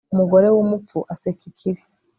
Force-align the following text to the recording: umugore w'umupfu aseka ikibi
umugore 0.13 0.47
w'umupfu 0.49 0.97
aseka 1.13 1.43
ikibi 1.51 1.81